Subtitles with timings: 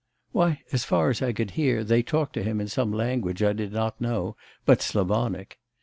[0.31, 3.53] 'Why as far as I could hear, they talked to him in some language I
[3.53, 4.35] did not know,
[4.65, 5.59] but Slavonic...